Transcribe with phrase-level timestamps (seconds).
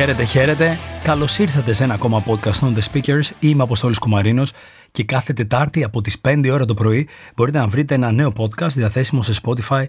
[0.00, 0.78] Χαίρετε, χαίρετε.
[1.02, 3.30] Καλώς ήρθατε σε ένα ακόμα podcast των The Speakers.
[3.40, 4.52] Είμαι Αποστόλης Κουμαρίνος
[4.90, 8.68] και κάθε Τετάρτη από τις 5 ώρα το πρωί μπορείτε να βρείτε ένα νέο podcast
[8.68, 9.84] διαθέσιμο σε Spotify,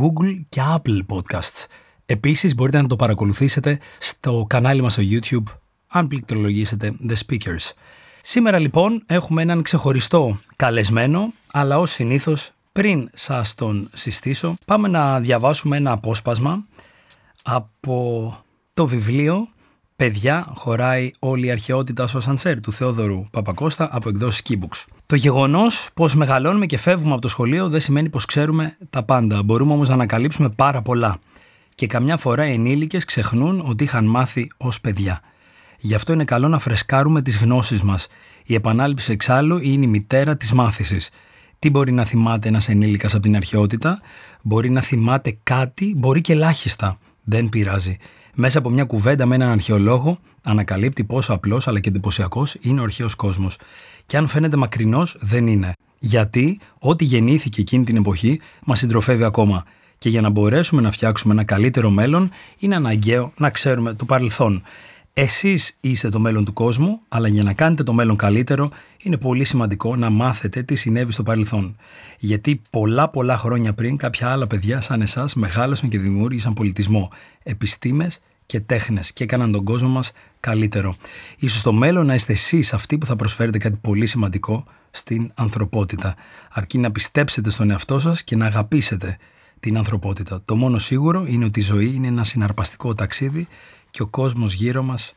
[0.00, 1.64] Google και Apple Podcasts.
[2.06, 5.52] Επίσης μπορείτε να το παρακολουθήσετε στο κανάλι μας στο YouTube
[5.88, 7.72] αν πληκτρολογήσετε The Speakers.
[8.22, 15.20] Σήμερα λοιπόν έχουμε έναν ξεχωριστό καλεσμένο, αλλά ως συνήθως πριν σας τον συστήσω πάμε να
[15.20, 16.64] διαβάσουμε ένα απόσπασμα
[17.42, 18.36] από
[18.74, 19.48] το βιβλίο
[19.96, 24.84] «Παιδιά χωράει όλη η αρχαιότητα στο Σανσέρ» του Θεόδωρου Παπακώστα από εκδόσεις Keybooks.
[25.06, 29.42] Το γεγονός πως μεγαλώνουμε και φεύγουμε από το σχολείο δεν σημαίνει πως ξέρουμε τα πάντα.
[29.42, 31.18] Μπορούμε όμως να ανακαλύψουμε πάρα πολλά.
[31.74, 35.20] Και καμιά φορά οι ενήλικες ξεχνούν ότι είχαν μάθει ως παιδιά.
[35.78, 38.08] Γι' αυτό είναι καλό να φρεσκάρουμε τις γνώσεις μας.
[38.44, 41.10] Η επανάληψη εξάλλου είναι η μητέρα της μάθησης.
[41.58, 44.00] Τι μπορεί να θυμάται ένας ενήλικας από την αρχαιότητα,
[44.42, 46.98] μπορεί να θυμάται κάτι, μπορεί και ελάχιστα.
[47.24, 47.96] Δεν πειράζει.
[48.38, 52.82] Μέσα από μια κουβέντα με έναν αρχαιολόγο, ανακαλύπτει πόσο απλός αλλά και εντυπωσιακός είναι ο
[52.82, 53.56] αρχαίος κόσμος.
[54.06, 55.72] Και αν φαίνεται μακρινός, δεν είναι.
[55.98, 59.64] Γιατί ό,τι γεννήθηκε εκείνη την εποχή μας συντροφεύει ακόμα.
[59.98, 64.62] Και για να μπορέσουμε να φτιάξουμε ένα καλύτερο μέλλον, είναι αναγκαίο να ξέρουμε το παρελθόν.
[65.12, 68.70] Εσείς είστε το μέλλον του κόσμου, αλλά για να κάνετε το μέλλον καλύτερο,
[69.06, 71.76] είναι πολύ σημαντικό να μάθετε τι συνέβη στο παρελθόν.
[72.18, 77.10] Γιατί πολλά πολλά χρόνια πριν κάποια άλλα παιδιά σαν εσάς μεγάλωσαν και δημιούργησαν πολιτισμό,
[77.42, 80.94] επιστήμες και τέχνες και έκαναν τον κόσμο μας καλύτερο.
[81.38, 86.14] Ίσως στο μέλλον να είστε εσείς αυτοί που θα προσφέρετε κάτι πολύ σημαντικό στην ανθρωπότητα.
[86.52, 89.16] Αρκεί να πιστέψετε στον εαυτό σας και να αγαπήσετε
[89.60, 90.40] την ανθρωπότητα.
[90.44, 93.46] Το μόνο σίγουρο είναι ότι η ζωή είναι ένα συναρπαστικό ταξίδι
[93.90, 95.14] και ο κόσμος γύρω μας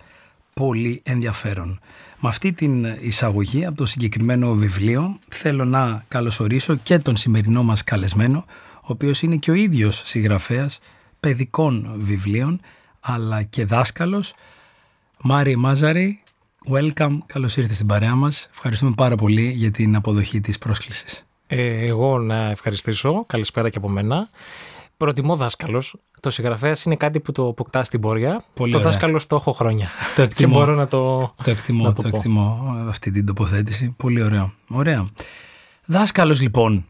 [0.54, 1.80] πολύ ενδιαφέρον.
[2.22, 7.84] Με αυτή την εισαγωγή από το συγκεκριμένο βιβλίο θέλω να καλωσορίσω και τον σημερινό μας
[7.84, 10.80] καλεσμένο ο οποίος είναι και ο ίδιος συγγραφέας
[11.20, 12.60] παιδικών βιβλίων
[13.00, 14.34] αλλά και δάσκαλος
[15.22, 16.24] Μάρι Μάζαρη,
[16.70, 18.50] welcome, καλώς ήρθες στην παρέα μας.
[18.52, 21.26] Ευχαριστούμε πάρα πολύ για την αποδοχή της πρόσκλησης.
[21.48, 24.30] Ε, εγώ να ευχαριστήσω, καλησπέρα και από μένα.
[25.00, 25.96] Προτιμώ δάσκαλος.
[26.20, 28.44] Το συγγραφέας είναι κάτι που το αποκτά στην πορεία.
[28.54, 28.92] Πολύ το ωραία.
[28.92, 29.90] δάσκαλο το έχω χρόνια.
[30.16, 30.52] Το εκτιμώ.
[30.52, 31.34] Και μπορώ να το.
[31.44, 32.18] Το εκτιμώ, να το, το πω.
[32.18, 33.94] εκτιμώ αυτή την τοποθέτηση.
[33.98, 34.54] Πολύ ωραίο.
[34.68, 35.08] Ωραία.
[35.86, 36.86] Δάσκαλος λοιπόν,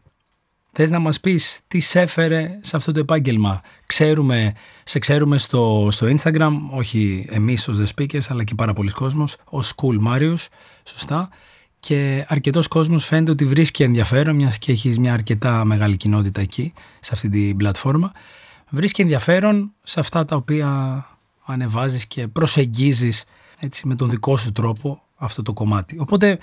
[0.72, 4.52] θες να μας πεις τι σε έφερε σε αυτό το επάγγελμα; Ξέρουμε,
[4.84, 9.36] σε ξέρουμε στο, στο Instagram, όχι εμείς ως The Speakers, αλλά και πάρα πολλοί κόσμος,
[9.44, 10.46] ως School Marius,
[10.84, 11.28] σωστά.
[11.80, 16.72] Και αρκετός κόσμος φαίνεται ότι βρίσκει ενδιαφέρον, μιας και έχεις μια αρκετά μεγάλη κοινότητα εκεί,
[17.00, 18.12] σε αυτή την πλατφόρμα.
[18.68, 21.06] Βρίσκει ενδιαφέρον σε αυτά τα οποία
[21.44, 23.24] ανεβάζεις και προσεγγίζεις
[23.60, 25.96] έτσι, με τον δικό σου τρόπο αυτό το κομμάτι.
[25.98, 26.38] Οπότε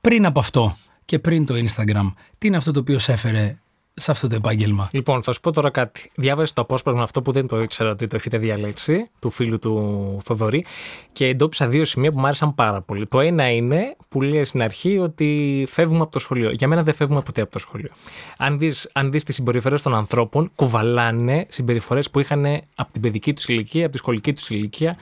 [0.00, 3.58] πριν από αυτό και πριν το Instagram, τι είναι αυτό το οποίο σε έφερε
[3.98, 4.88] σε αυτό το επάγγελμα.
[4.92, 6.10] Λοιπόν, θα σου πω τώρα κάτι.
[6.14, 10.18] Διάβασε το απόσπασμα αυτό που δεν το ήξερα ότι το έχετε διαλέξει, του φίλου του
[10.24, 10.64] Θοδωρή,
[11.12, 13.06] και εντόπισα δύο σημεία που μου άρεσαν πάρα πολύ.
[13.06, 16.50] Το ένα είναι που λέει στην αρχή ότι φεύγουμε από το σχολείο.
[16.50, 17.90] Για μένα δεν φεύγουμε ποτέ από το σχολείο.
[18.36, 23.32] Αν δεις αν δεις τις συμπεριφορές των ανθρώπων, κουβαλάνε συμπεριφορές που είχαν από την παιδική
[23.32, 24.96] τους ηλικία, από τη σχολική τους ηλικία.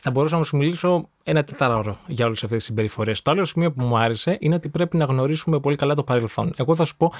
[0.00, 3.22] Θα μπορούσα να σου μιλήσω ένα τετράωρο για όλες αυτές τις συμπεριφορές.
[3.22, 6.52] Το άλλο σημείο που μου άρεσε είναι ότι πρέπει να γνωρίσουμε πολύ καλά το παρελθόν.
[6.56, 7.12] Εγώ θα σου πω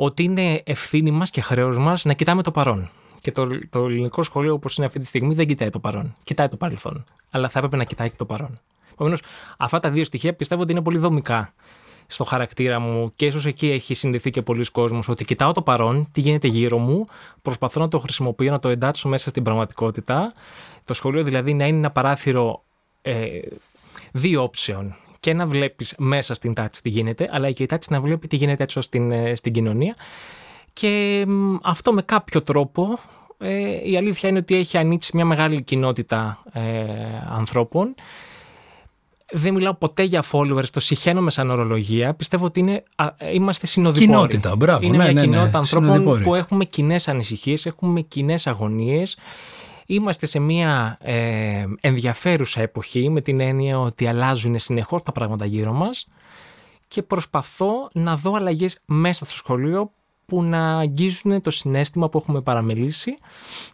[0.00, 2.90] ότι είναι ευθύνη μας και χρέος μας να κοιτάμε το παρόν.
[3.20, 6.16] Και το, το ελληνικό σχολείο, όπως είναι αυτή τη στιγμή, δεν κοιτάει το παρόν.
[6.24, 7.04] Κοιτάει το παρελθόν.
[7.30, 8.60] Αλλά θα έπρεπε να κοιτάει και το παρόν.
[8.92, 9.22] Επομένως,
[9.56, 11.54] αυτά τα δύο στοιχεία πιστεύω ότι είναι πολύ δομικά
[12.06, 16.08] στο χαρακτήρα μου και ίσως εκεί έχει συνδεθεί και πολλοί κόσμος ότι κοιτάω το παρόν,
[16.12, 17.04] τι γίνεται γύρω μου,
[17.42, 20.32] προσπαθώ να το χρησιμοποιώ, να το εντάξω μέσα στην πραγματικότητα.
[20.84, 22.64] Το σχολείο δηλαδή να είναι ένα παράθυρο
[23.02, 23.40] ε,
[24.12, 24.94] δύο όψεων.
[25.20, 28.36] Και να βλέπεις μέσα στην τάξη τι γίνεται, αλλά και η τάξη να βλέπει τι
[28.36, 29.94] γίνεται έτσι στην, ε, στην κοινωνία.
[30.72, 32.98] Και μ, αυτό με κάποιο τρόπο
[33.38, 36.62] ε, η αλήθεια είναι ότι έχει ανοίξει μια μεγάλη κοινότητα ε,
[37.30, 37.94] ανθρώπων.
[39.30, 42.14] Δεν μιλάω ποτέ για followers, το συχαίνομαι σαν ορολογία.
[42.14, 44.06] Πιστεύω ότι είναι, α, είμαστε συνοδοιπόροι.
[44.06, 44.86] Κοινότητα, μπράβο.
[44.86, 45.26] Είναι ναι, μια ναι, ναι.
[45.26, 46.24] κοινότητα ανθρώπων Συνοδοιπόροι.
[46.24, 49.18] που έχουμε κοινές ανησυχίες, έχουμε κοινές αγωνίες.
[49.90, 55.72] Είμαστε σε μια ε, ενδιαφέρουσα εποχή με την έννοια ότι αλλάζουν συνεχώς τα πράγματα γύρω
[55.72, 56.06] μας
[56.88, 59.92] και προσπαθώ να δω αλλαγές μέσα στο σχολείο
[60.26, 63.18] που να αγγίζουν το συνέστημα που έχουμε παραμελήσει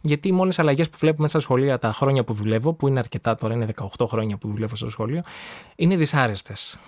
[0.02, 3.34] γιατί οι μόνες αλλαγές που βλέπουμε στα σχολεία τα χρόνια που δουλεύω, που είναι αρκετά
[3.34, 3.66] τώρα, είναι
[3.98, 5.22] 18 χρόνια που δουλεύω στο σχολείο,
[5.76, 6.78] είναι δυσάρεστες.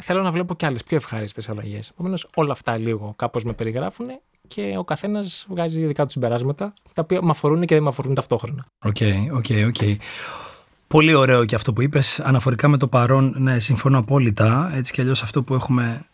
[0.00, 1.88] Θέλω να βλέπω και άλλες πιο ευχάριστες αλλαγές.
[1.88, 4.06] Επομένως, όλα αυτά λίγο κάπως με περιγράφουν
[4.48, 8.14] και ο καθένας βγάζει δικά του συμπεράσματα τα οποία με αφορούν και δεν με αφορούν
[8.14, 8.66] ταυτόχρονα.
[8.84, 8.96] OK,
[9.32, 9.98] OK, OK.
[10.86, 12.20] Πολύ ωραίο και αυτό που είπες.
[12.20, 14.70] Αναφορικά με το παρόν, ναι, συμφωνώ απόλυτα.
[14.74, 16.06] Έτσι κι αλλιώς αυτό που έχουμε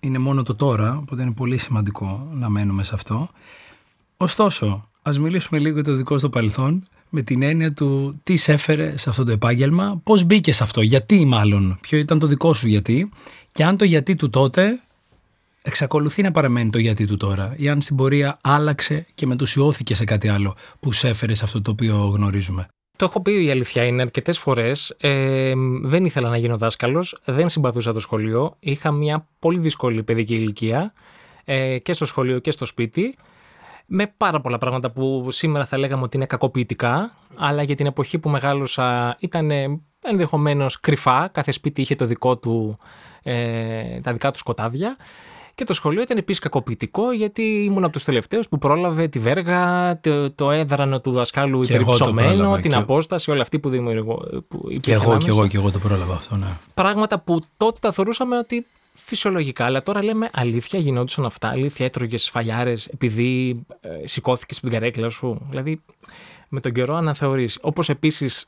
[0.00, 3.28] είναι μόνο το τώρα, οπότε είναι πολύ σημαντικό να μένουμε σε αυτό.
[4.16, 6.84] Ωστόσο, ας μιλήσουμε λίγο για το δικό στο παρελθόν.
[7.14, 10.80] με την έννοια του τι σε έφερε σε αυτό το επάγγελμα, πώς μπήκες σε αυτό,
[10.80, 13.10] γιατί μάλλον, ποιο ήταν το δικό σου γιατί
[13.52, 14.80] και αν το γιατί του τότε
[15.62, 20.04] εξακολουθεί να παραμένει το γιατί του τώρα ή αν στην πορεία άλλαξε και μετουσιώθηκε σε
[20.04, 22.66] κάτι άλλο που σε έφερε σε αυτό το οποίο γνωρίζουμε.
[22.96, 24.96] Το έχω πει η αλήθεια είναι αρκετές φορές.
[25.00, 28.56] Ε, δεν ήθελα να γίνω δάσκαλος, δεν συμπαθούσα το σχολείο.
[28.58, 30.92] Είχα μια πολύ δύσκολη παιδική ηλικία
[31.44, 33.16] ε, και στο σχολείο και στο σπίτι.
[33.86, 38.18] Με πάρα πολλά πράγματα που σήμερα θα λέγαμε ότι είναι κακοποιητικά, αλλά για την εποχή
[38.18, 39.50] που μεγάλωσα ήταν
[40.02, 41.28] ενδεχομένως κρυφά.
[41.28, 42.78] Κάθε σπίτι είχε το δικό του,
[43.22, 44.96] ε, τα δικά του σκοτάδια.
[45.54, 50.00] Και το σχολείο ήταν επίσης κακοποιητικό γιατί ήμουν από τους τελευταίους που πρόλαβε τη βέργα,
[50.00, 54.22] το, το έδρανο του δασκάλου υπερυψωμένο, την απόσταση, όλα αυτή που δημιουργώ.
[54.80, 56.46] Και εγώ, και εγώ, και εγώ το πρόλαβα αυτό, ναι.
[56.74, 61.48] Πράγματα που τότε τα θεωρούσαμε ότι φυσιολογικά, αλλά τώρα λέμε αλήθεια γινόντουσαν αυτά.
[61.48, 65.46] Αλήθεια έτρωγες σφαλιάρε επειδή ε, σηκώθηκες από την καρέκλα σου.
[65.48, 65.80] Δηλαδή
[66.48, 67.58] με τον καιρό αναθεωρείς.
[67.60, 68.46] Όπως επίσης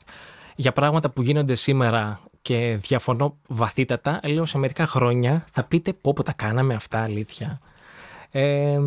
[0.56, 6.12] για πράγματα που γίνονται σήμερα και διαφωνώ βαθύτατα, λέω σε μερικά χρόνια θα πείτε πω
[6.12, 7.61] πω τα κάναμε αυτά αλήθεια.
[8.31, 8.79] Ε,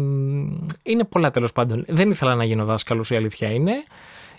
[0.83, 1.85] είναι πολλά τέλος πάντων.
[1.87, 3.71] Δεν ήθελα να γίνω δάσκαλος, η αλήθεια είναι.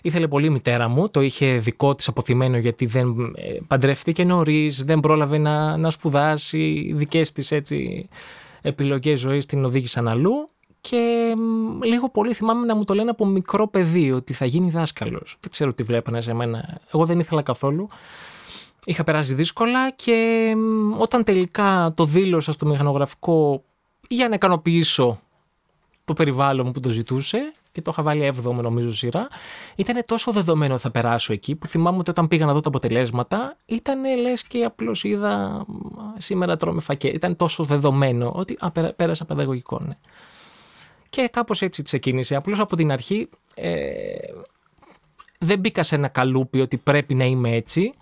[0.01, 4.83] Ήθελε πολύ η μητέρα μου, το είχε δικό της αποθυμένο γιατί δεν ε, παντρεύτηκε νωρίς,
[4.83, 6.91] δεν πρόλαβε να, να σπουδάσει.
[6.95, 8.09] Δικές της έτσι
[8.61, 10.49] επιλογές ζωής την οδήγησαν αλλού.
[10.81, 11.33] Και
[11.83, 15.37] λίγο πολύ θυμάμαι να μου το λένε από μικρό παιδί ότι θα γίνει δάσκαλος.
[15.39, 16.79] Δεν ξέρω τι βλέπανε σε μένα.
[16.93, 17.89] Εγώ δεν ήθελα καθόλου.
[18.85, 20.53] Είχα περάσει δύσκολα και
[20.97, 23.63] όταν τελικά το δήλωσα στο μηχανογραφικό
[24.07, 25.19] για να ικανοποιήσω
[26.05, 29.27] το περιβάλλον μου που το ζητούσε και το είχα βάλει 7ο νομίζω σειρά,
[29.75, 32.69] ήταν τόσο δεδομένο ότι θα περάσω εκεί που θυμάμαι ότι όταν πήγα να δω τα
[32.69, 35.65] αποτελέσματα ήταν λες και απλώς είδα
[36.17, 37.07] σήμερα τρώμε φακέ.
[37.07, 39.79] Ήταν τόσο δεδομένο ότι α, πέρασα παιδαγωγικό.
[39.79, 39.97] Ναι.
[41.09, 42.35] Και κάπως έτσι ξεκίνησε.
[42.35, 43.73] Απλώς από την αρχή ε,
[45.39, 47.93] δεν μπήκα σε ένα καλούπι ότι πρέπει να είμαι έτσι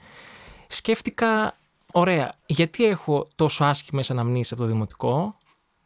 [0.67, 1.57] σκέφτηκα,
[1.91, 5.35] ωραία, γιατί έχω τόσο άσχημες αναμνήσεις από το δημοτικό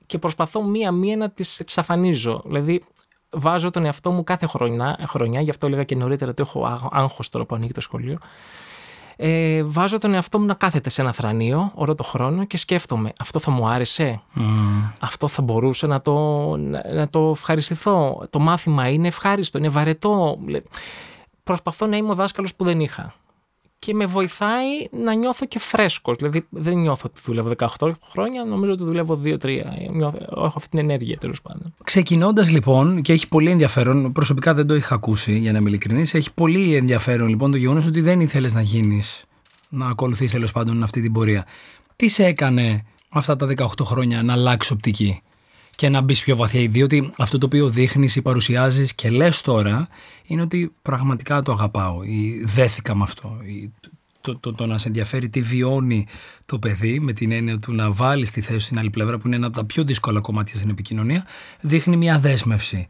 [0.05, 2.41] και προσπαθώ μία-μία να τις εξαφανίζω.
[2.45, 2.83] Δηλαδή,
[3.29, 7.29] βάζω τον εαυτό μου κάθε χρονιά, χρονιά γι' αυτό έλεγα και νωρίτερα ότι έχω άγχος
[7.29, 8.17] τώρα που ανοίγει το σχολείο,
[9.15, 13.13] ε, βάζω τον εαυτό μου να κάθεται σε ένα θρανείο όλο το χρόνο και σκέφτομαι
[13.17, 14.21] αυτό θα μου άρεσε,
[14.99, 16.15] αυτό θα μπορούσε να το,
[16.57, 20.37] να, να το ευχαριστηθώ, το μάθημα είναι ευχάριστο, είναι βαρετό.
[21.43, 23.13] Προσπαθώ να είμαι ο δάσκαλος που δεν είχα
[23.85, 26.17] και με βοηθάει να νιώθω και φρέσκος.
[26.17, 29.33] Δηλαδή δεν νιώθω ότι δουλεύω 18 χρόνια, νομίζω ότι δουλεύω 2-3.
[30.29, 31.73] Έχω αυτή την ενέργεια τέλος πάντων.
[31.83, 36.13] Ξεκινώντας λοιπόν, και έχει πολύ ενδιαφέρον, προσωπικά δεν το είχα ακούσει για να είμαι ειλικρινής,
[36.13, 39.23] έχει πολύ ενδιαφέρον λοιπόν το γεγονός ότι δεν ήθελες να γίνεις,
[39.69, 41.45] να ακολουθείς τέλος πάντων αυτή την πορεία.
[41.95, 45.21] Τι σε έκανε αυτά τα 18 χρόνια να αλλάξει οπτική;
[45.75, 46.67] Και να μπεις πιο βαθιά.
[46.69, 49.87] Διότι αυτό το οποίο δείχνεις ή παρουσιάζεις και λες τώρα
[50.23, 53.37] είναι ότι πραγματικά το αγαπάω ή δέθηκα με αυτό.
[53.45, 53.71] Ή
[54.21, 56.07] το, το, το, να σε ενδιαφέρει τι βιώνει
[56.45, 59.35] το παιδί με την έννοια του να βάλεις τη θέση στην άλλη πλευρά που είναι
[59.35, 61.25] ένα από τα πιο δύσκολα κομμάτια στην επικοινωνία
[61.61, 62.87] δείχνει μια δέσμευση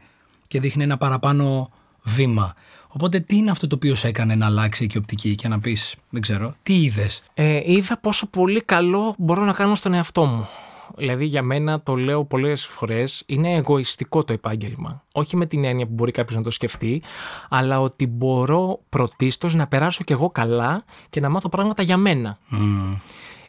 [0.48, 1.70] και δείχνει ένα παραπάνω
[2.02, 2.54] βήμα.
[2.88, 5.94] Οπότε τι είναι αυτό το οποίο σε έκανε να αλλάξει και οπτική και να πεις,
[6.10, 10.48] δεν ξέρω, τι είδες; Ε, είδα πόσο πολύ καλό μπορώ να κάνω στον εαυτό μου.
[10.96, 15.04] Δηλαδή για μένα το λέω πολλές φορές είναι εγωιστικό το επάγγελμα.
[15.12, 17.02] Όχι με την έννοια που μπορεί κάποιος να το σκεφτεί,
[17.48, 22.38] αλλά ότι μπορώ πρωτίστως να περάσω κι εγώ καλά και να μάθω πράγματα για μένα.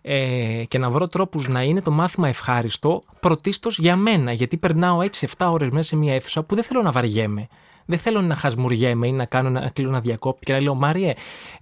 [0.02, 4.32] Ε, και να βρω τρόπους να είναι το μάθημα ευχάριστο πρωτίστως για μένα.
[4.32, 5.00] Γιατί περνάω
[5.38, 7.48] 6-7 ώρες μέσα σε μια αίθουσα που δεν θέλω να βαριέμαι.
[7.86, 11.14] Δεν θέλω να χασμουριέμαι ή να κάνω να κλείνω ένα διακόπτη και να λέω Μάριε,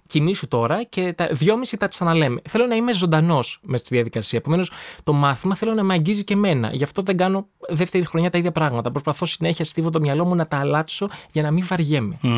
[0.06, 2.40] κοιμήσου τώρα και τα δυόμιση τα ξαναλέμε.
[2.48, 4.38] Θέλω να είμαι ζωντανός μες στη διαδικασία.
[4.38, 4.72] Επομένως,
[5.04, 6.70] το μάθημα θέλω να με αγγίζει και εμένα.
[6.72, 8.90] Γι' αυτό δεν κάνω δεύτερη χρονιά τα ίδια πράγματα.
[8.90, 12.18] Προσπαθώ συνέχεια, στίβω το μυαλό μου να τα αλλάξω για να μην βαριέμαι.
[12.22, 12.28] Mm.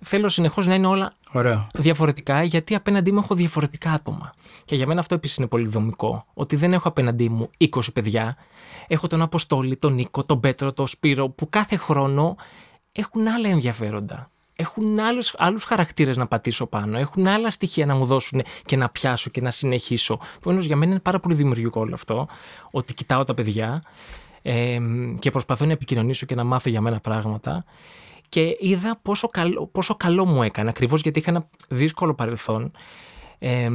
[0.00, 1.68] Θέλω συνεχώς να είναι όλα Ωραία.
[1.74, 4.34] διαφορετικά, γιατί απέναντί μου έχω διαφορετικά άτομα.
[4.64, 6.26] Και για μένα αυτό επίσης είναι πολύ δομικό.
[6.34, 8.36] Ότι δεν έχω απέναντί μου 20 παιδιά.
[8.88, 12.36] Έχω τον Αποστόλη, τον Νίκο, τον Πέτρο, τον Σπύρο, που κάθε χρόνο
[12.96, 14.30] έχουν άλλα ενδιαφέροντα.
[14.58, 18.88] Έχουν άλλους, άλλους χαρακτήρες να πατήσω πάνω, έχουν άλλα στοιχεία να μου δώσουν και να
[18.88, 20.18] πιάσω και να συνεχίσω.
[20.36, 22.28] Επομένω για μένα είναι πάρα πολύ δημιουργικό όλο αυτό,
[22.70, 23.82] ότι κοιτάω τα παιδιά
[24.42, 24.78] ε,
[25.18, 27.64] και προσπαθώ να επικοινωνήσω και να μάθω για μένα πράγματα
[28.28, 32.70] και είδα πόσο καλό, πόσο καλό μου έκανε, ακριβώς γιατί είχα ένα δύσκολο παρελθόν.
[33.38, 33.68] Ε,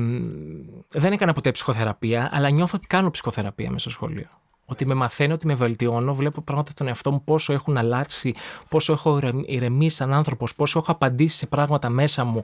[0.88, 4.28] δεν έκανα ποτέ ψυχοθεραπεία, αλλά νιώθω ότι κάνω ψυχοθεραπεία μέσα στο σχολείο
[4.72, 8.36] ότι με μαθαίνω, ότι με βελτιώνω, βλέπω πράγματα στον εαυτό μου πόσο έχουν αλλάξει,
[8.70, 12.42] πόσο έχω ηρεμήσει σαν άνθρωπος, πόσο έχω απαντήσει σε πράγματα μέσα μου.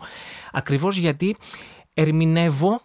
[0.51, 1.36] Ακριβώς γιατί
[1.93, 2.79] ερμηνεύω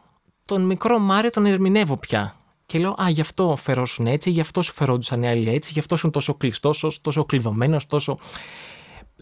[0.44, 2.37] τον μικρό Μάριο, τον ερμηνεύω πια.
[2.66, 5.78] Και λέω, Α, γι' αυτό φερόσουν έτσι, γι' αυτό σου φερόντουσαν οι άλλοι έτσι, γι'
[5.78, 8.18] αυτό ήσουν τόσο κλειστός, τόσο κλειδωμένος, τόσο.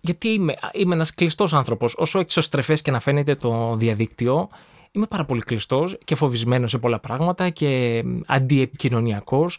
[0.00, 1.94] γιατί είμαι, είμαι ένας κλειστός άνθρωπος.
[1.96, 4.48] Όσο εξωστρεφές και να φαίνεται το διαδίκτυο,
[4.92, 9.58] είμαι πάρα πολύ κλειστός και φοβισμένος σε πολλά πράγματα και αντιεπικοινωνιακός.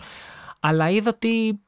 [0.63, 1.60] Αλλά είδα ότι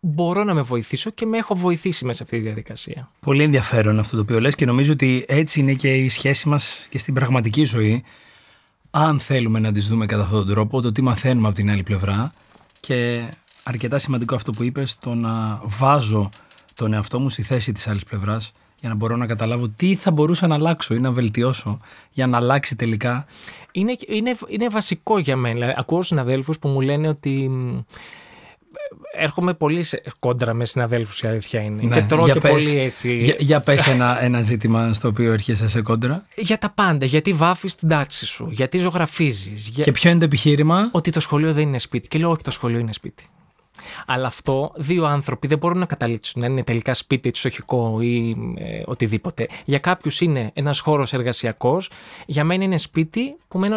[0.00, 3.10] μπορώ να με βοηθήσω και με έχω βοηθήσει μέσα σε αυτή τη διαδικασία.
[3.20, 6.86] Πολύ ενδιαφέρον αυτό το οποίο λες και νομίζω ότι έτσι είναι και η σχέση μας
[6.90, 8.04] και στην πραγματική ζωή.
[8.90, 11.82] Αν θέλουμε να τις δούμε κατά αυτόν τον τρόπο, το τι μαθαίνουμε από την άλλη
[11.82, 12.32] πλευρά
[12.80, 13.28] και
[13.62, 16.30] αρκετά σημαντικό αυτό που είπες, το να βάζω
[16.74, 20.10] τον εαυτό μου στη θέση της άλλης πλευράς για να μπορώ να καταλάβω τι θα
[20.10, 21.80] μπορούσα να αλλάξω ή να βελτιώσω
[22.10, 23.26] για να αλλάξει τελικά.
[23.72, 25.54] Είναι, είναι, είναι βασικό για μένα.
[25.54, 27.50] Δηλαδή, ακούω συναδέλφους που μου λένε ότι
[29.18, 31.82] έρχομαι πολύ σε κόντρα με συναδέλφους, η αλήθεια είναι.
[31.82, 33.16] Ναι, και τρώω και πολύ έτσι.
[33.16, 36.26] Για, για πες ένα, ένα ζήτημα στο οποίο έρχεσαι σε κόντρα.
[36.36, 37.06] Για τα πάντα.
[37.06, 38.48] Γιατί βάφεις την τάξη σου.
[38.50, 39.68] Γιατί ζωγραφίζεις.
[39.68, 39.84] Για...
[39.84, 42.08] Και ποιο είναι το επιχείρημα; Ότι το σχολείο δεν είναι σπίτι.
[42.08, 43.24] Και λέω, Όχι, το σχολείο είναι σπίτι.
[44.06, 48.82] Αλλά αυτό δύο άνθρωποι δεν μπορούν να καταλήξουν να είναι τελικά σπίτι, εξοχικό ή ε,
[48.84, 49.48] οτιδήποτε.
[49.64, 51.90] Για κάποιους είναι ένας χώρος εργασιακός.
[52.26, 53.76] Για μένα είναι σπίτι που μένω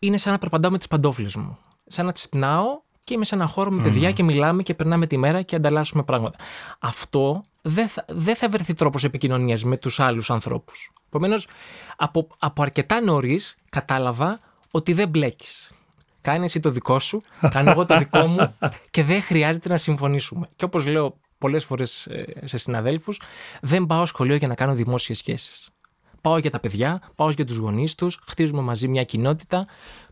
[0.00, 1.58] είναι σαν να περπαντάω με τις παντόφλες μου.
[1.86, 2.66] Σαν να ξυπνάω
[3.10, 6.02] και είμαι σε ένα χώρο με παιδιά και μιλάμε και περνάμε τη μέρα και ανταλλάσσουμε
[6.02, 6.38] πράγματα.
[6.78, 10.92] Αυτό δεν θα, δεν θα βρεθεί τρόπος επικοινωνίας με τους άλλους ανθρώπους.
[11.06, 11.48] Επομένως,
[11.96, 14.40] από, από αρκετά νωρίς κατάλαβα
[14.70, 15.72] ότι δεν μπλέκεις.
[16.20, 18.54] Κάνε εσύ το δικό σου, κάνω εγώ το δικό μου
[18.90, 20.48] και δεν χρειάζεται να συμφωνήσουμε.
[20.56, 23.20] Και όπως λέω πολλές φορές ε, σε συναδέλφους,
[23.60, 25.70] δεν πάω σχολείο για να κάνω δημόσιες σχέσεις.
[26.20, 29.66] Πάω για τα παιδιά, πάω για τους γονείς τους, χτίζουμε μαζί μια κοινότητα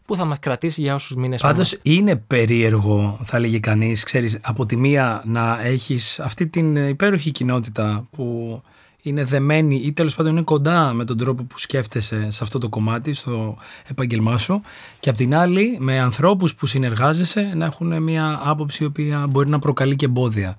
[0.08, 4.66] που θα μας κρατήσει για όσους μήνες Πάντως είναι περίεργο, θα έλεγε κανείς, ξέρεις, από
[4.66, 8.60] τη μία να έχεις αυτή την υπέροχη κοινότητα που
[9.02, 12.68] είναι δεμένη ή τέλος πάντων είναι κοντά με τον τρόπο που σκέφτεσαι σε αυτό το
[12.68, 14.60] κομμάτι, στο επάγγελμά σου,
[15.00, 19.48] και απ' την άλλη με ανθρώπους που συνεργάζεσαι να έχουν μια άποψη η οποία μπορεί
[19.48, 20.56] να προκαλεί και εμπόδια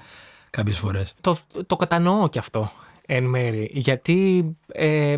[0.50, 1.13] κάποιες φορές.
[1.22, 1.38] Το,
[1.68, 2.72] το κατανοώ και αυτό
[3.12, 3.70] εν μέρη.
[3.74, 5.15] Γιατί ε,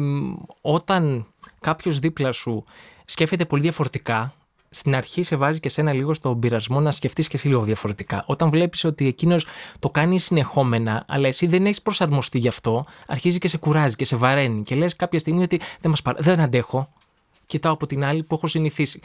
[0.61, 1.25] όταν
[1.59, 2.63] κάποιος δίπλα σου
[3.05, 4.33] σκέφτεται πολύ διαφορετικά,
[4.73, 8.23] στην αρχή σε βάζει και σένα λίγο στον πειρασμό να σκεφτείς και εσύ λίγο διαφορετικά.
[8.27, 9.45] Όταν βλέπεις ότι εκείνος
[9.79, 14.05] το κάνει συνεχόμενα, αλλά εσύ δεν έχεις προσαρμοστεί γι' αυτό, αρχίζει και σε κουράζει και
[14.05, 14.63] σε βαραίνει.
[14.63, 16.17] Και λες κάποια στιγμή ότι δεν, μας παρα...
[16.21, 16.89] δεν αντέχω.
[17.45, 18.99] Κοιτάω από την άλλη που έχω συνηθίσει.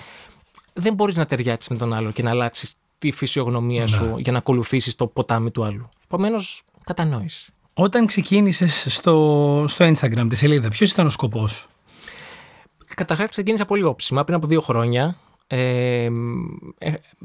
[0.73, 3.87] Δεν μπορείς να ταιριάξεις με τον άλλο και να αλλάξεις τη φυσιογνωμία ναι.
[3.87, 5.89] σου για να ακολουθήσεις το ποτάμι του άλλου.
[6.05, 7.53] Επομένως, κατανόηση.
[7.73, 11.67] Όταν ξεκίνησες στο, στο Instagram τη σελίδα, ποιος ήταν ο σκοπός;
[12.95, 15.17] Καταρχάς, ξεκίνησα πολύ όψιμα πριν από δύο χρόνια.
[15.47, 16.09] Ε,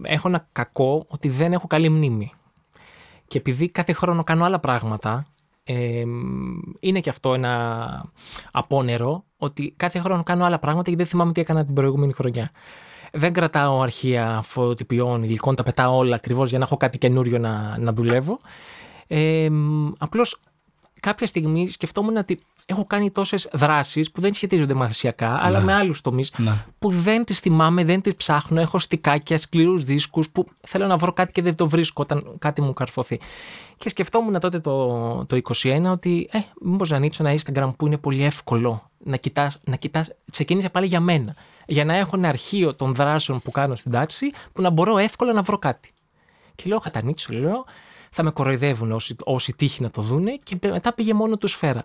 [0.02, 2.32] έχω ένα κακό ότι δεν έχω καλή μνήμη.
[3.28, 5.28] Και επειδή κάθε χρόνο κάνω άλλα πράγματα,
[5.64, 6.04] ε,
[6.80, 8.12] είναι και αυτό ένα
[8.52, 12.52] απόνερο ότι κάθε χρόνο κάνω άλλα πράγματα και δεν θυμάμαι τι έκανα την προηγούμενη χρονιά.
[13.12, 17.78] Δεν κρατάω αρχεία φωτοτυπιών, υλικών, τα πετάω όλα ακριβώς για να έχω κάτι καινούριο να,
[17.78, 18.40] να δουλεύω.
[19.08, 19.50] Ε,
[19.98, 20.40] απλώς
[21.00, 25.66] κάποια στιγμή σκεφτόμουν ότι έχω κάνει τόσες δράσεις που δεν σχετίζονται μαθησιακά, αλλά ναι.
[25.66, 26.66] με άλλους τομείς ναι.
[26.80, 28.62] που δεν τις θυμάμαι, δεν τις ψάχνω.
[28.62, 32.62] Έχω στικάκια, σκληρούς δίσκους που θέλω να βρω κάτι και δεν το βρίσκω όταν κάτι
[32.62, 33.20] μου καρφωθεί.
[33.78, 37.98] Και σκεφτόμουν τότε το, το 21 ότι, ε, μήπως να ανοίξω ένα Instagram που είναι
[37.98, 39.58] πολύ εύκολο να κοιτάς.
[39.64, 41.36] Να κοιτάς, ξεκίνησε πάλι για μένα.
[41.66, 45.34] Για να έχω ένα αρχείο των δράσεων που κάνω στην τάξη που να μπορώ εύκολα
[45.34, 45.94] να βρω κάτι.
[46.56, 47.66] Και λέω, θα τα ανοίξω, λέω,
[48.14, 51.84] θα με κοροϊδεύουν όσοι, όσοι τύχει να το δούνε και μετά πήγε μόνο του σφαίρα.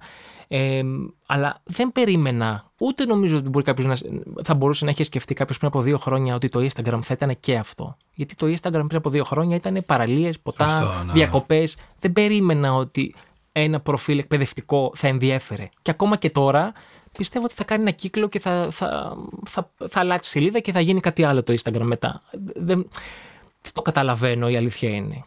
[0.48, 0.82] Ε,
[1.26, 4.10] αλλά δεν περίμενα, ούτε νομίζω ότι μπορεί κάποιος να,
[4.44, 7.36] θα μπορούσε να έχει σκεφτεί κάποιος πριν από δύο χρόνια ότι το Instagram θα ήταν
[7.40, 7.96] και αυτό.
[8.14, 11.12] Γιατί το Instagram πριν από δύο χρόνια ήταν παραλίες, ποτά, ναι.
[11.12, 11.76] διακοπές.
[11.98, 13.14] Δεν περίμενα ότι
[13.52, 15.68] ένα προφίλ εκπαιδευτικό θα ενδιέφερε.
[15.82, 16.72] Και ακόμα και τώρα
[17.16, 20.80] πιστεύω ότι θα κάνει ένα κύκλο και θα, θα, θα, θα αλλάξει σελίδα και θα
[20.80, 22.22] γίνει κάτι άλλο το Instagram μετά.
[22.54, 22.88] Δεν,
[23.62, 25.24] δεν το καταλαβαίνω, η αλήθεια είναι.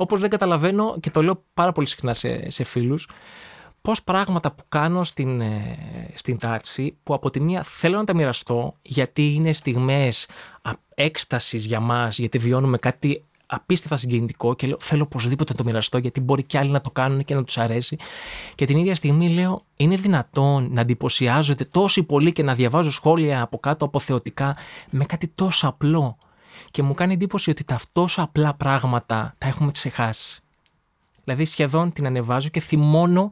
[0.00, 3.08] Όπως δεν καταλαβαίνω και το λέω πάρα πολύ συχνά σε, σε φίλους,
[3.82, 5.78] πώς πράγματα που κάνω στην, ε,
[6.14, 10.28] στην τάξη, που από τη μία θέλω να τα μοιραστώ, γιατί είναι στιγμές
[10.94, 15.98] έκστασης για μας, γιατί βιώνουμε κάτι απίστευτα συγκινητικό και λέω θέλω οπωσδήποτε να το μοιραστώ
[15.98, 17.96] γιατί μπορεί και άλλοι να το κάνουν και να τους αρέσει.
[18.54, 23.42] Και την ίδια στιγμή λέω είναι δυνατόν να εντυπωσιάζονται τόσο πολύ και να διαβάζω σχόλια
[23.42, 24.56] από κάτω αποθεωτικά
[24.90, 26.18] με κάτι τόσο απλό
[26.70, 30.42] και μου κάνει εντύπωση ότι τα τόσο απλά πράγματα τα έχουμε ξεχάσει.
[31.24, 33.30] Δηλαδή σχεδόν την ανεβάζω και θυμώνω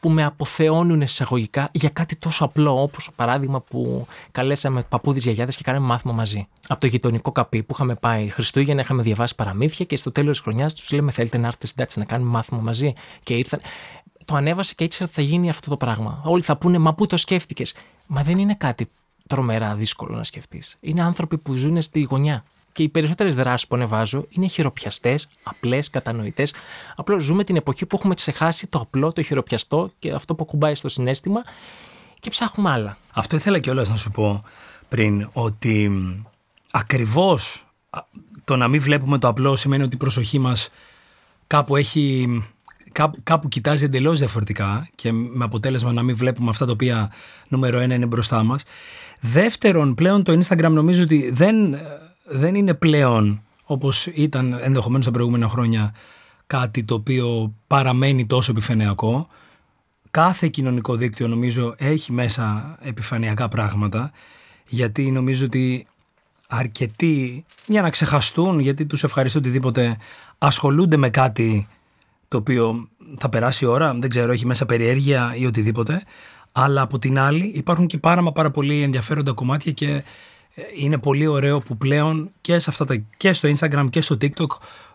[0.00, 5.62] που με αποθεώνουν εισαγωγικά για κάτι τόσο απλό όπως παράδειγμα που καλέσαμε παππούδες γιαγιάδες και
[5.62, 6.48] κάναμε μάθημα μαζί.
[6.68, 10.40] Από το γειτονικό καπί που είχαμε πάει Χριστούγεννα, είχαμε διαβάσει παραμύθια και στο τέλος της
[10.40, 12.92] χρονιάς τους λέμε θέλετε να έρθετε στην τάξη να κάνουμε μάθημα μαζί
[13.22, 13.60] και ήρθαν.
[14.24, 16.20] Το ανέβασε και έτσι θα γίνει αυτό το πράγμα.
[16.24, 17.74] Όλοι θα πούνε μα πού το σκέφτηκες;
[18.06, 18.88] Μα δεν είναι κάτι
[19.26, 20.76] τρομερά δύσκολο να σκεφτείς.
[20.80, 22.44] Είναι άνθρωποι που ζουν στη γωνιά
[22.78, 26.54] Και οι περισσότερες δράσεις που ανεβάζω είναι χειροπιαστές, απλές, κατανοητές.
[26.96, 30.74] Απλώς ζούμε την εποχή που έχουμε ξεχάσει το απλό, το χειροπιαστό και αυτό που κουμπάει
[30.74, 31.42] στο συνέστημα
[32.20, 32.96] και ψάχνουμε άλλα.
[33.12, 34.44] Αυτό ήθελα κιόλας να σου πω
[34.88, 35.90] πριν, ότι
[36.70, 37.66] ακριβώς
[38.44, 40.70] το να μην βλέπουμε το απλό σημαίνει ότι η προσοχή μας
[41.46, 42.26] κάπου έχει.
[42.92, 47.12] Κάπου, κάπου κοιτάζει εντελώς διαφορετικά και με αποτέλεσμα να μην βλέπουμε αυτά τα οποία
[47.48, 48.62] νούμερο ένα είναι μπροστά μας.
[49.20, 51.78] Δεύτερον, πλέον το Instagram νομίζω ότι δεν,
[52.28, 55.94] δεν είναι πλέον όπως ήταν ενδεχομένως τα προηγούμενα χρόνια
[56.46, 59.28] κάτι το οποίο παραμένει τόσο επιφανειακό.
[60.10, 64.10] Κάθε κοινωνικό δίκτυο νομίζω έχει μέσα επιφανειακά πράγματα
[64.66, 65.86] γιατί νομίζω ότι
[66.48, 69.96] αρκετοί για να ξεχαστούν γιατί τους ευχαριστώ οτιδήποτε
[70.38, 71.68] ασχολούνται με κάτι
[72.28, 76.02] το οποίο θα περάσει η ώρα, δεν ξέρω, έχει μέσα περιέργεια ή οτιδήποτε
[76.52, 80.02] αλλά από την άλλη υπάρχουν και πάρα μα πάρα πολύ ενδιαφέροντα κομμάτια και ε,
[80.76, 84.46] είναι πολύ ωραίο που πλέον και, σε αυτά τα, και στο Instagram και στο TikTok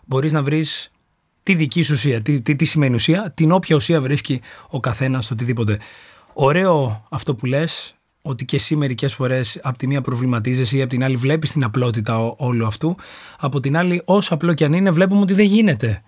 [0.04, 0.92] μπορείς να βρεις
[1.42, 5.24] τη δική σου ουσία, τι, τι, τι σημαίνει ουσία, την όποια ουσία βρίσκει ο καθένας
[5.24, 5.78] στο οτιδήποτε.
[6.32, 10.90] Ωραίο αυτό που λες, ότι και εσύ μερικές φορές από τη μία προβληματίζεσαι ή από
[10.90, 12.96] την άλλη βλέπεις την απλότητα όλου αυτού.
[13.38, 16.02] Από την άλλη, όσο απλό και αν είναι, βλέπουμε ότι δεν γίνεται.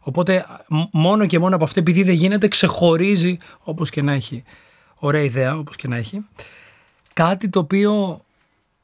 [0.00, 0.46] Οπότε,
[0.92, 4.42] μόνο και μόνο από αυτό, επειδή δεν γίνεται, ξεχωρίζει όπως και να έχει.
[4.94, 6.26] Ωραία ιδέα, όπως και να έχει.
[7.12, 8.24] Κάτι το οποίο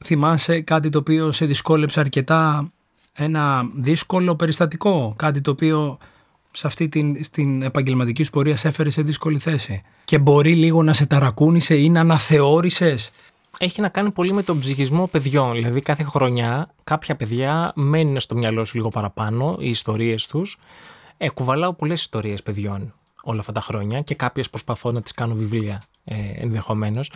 [0.03, 2.71] θυμάσαι, κάτι το οποίο σε δυσκόλεψε αρκετά,
[3.13, 5.97] ένα δύσκολο περιστατικό, κάτι το οποίο
[6.51, 10.83] σε αυτή την στην επαγγελματική σου πορεία σε έφερε σε δύσκολη θέση; Και μπορεί λίγο
[10.83, 13.11] να σε ταρακούνησε ή να αναθεώρησες;
[13.57, 15.53] Έχει να κάνει πολύ με τον ψυχισμό παιδιών.
[15.53, 20.57] Δηλαδή, κάθε χρονιά κάποια παιδιά μένουν στο μυαλό σου λίγο παραπάνω, οι ιστορίες τους.
[21.17, 22.93] Ε, κουβαλάω πολλές ιστορίες παιδιών
[23.23, 27.11] όλα αυτά τα χρόνια και κάποιες προσπαθώ να τις κάνω βιβλία ε, ενδεχομένως,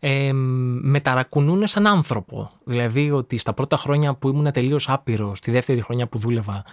[0.00, 2.50] ε, με ταρακουνούν σαν άνθρωπο.
[2.64, 6.64] Δηλαδή ότι στα πρώτα χρόνια που ήμουν τελείως άπειρος, στη δεύτερη χρονιά που δούλευα,